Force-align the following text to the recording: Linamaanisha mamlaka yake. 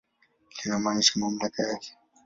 Linamaanisha 0.57 1.19
mamlaka 1.19 1.63
yake. 1.63 1.97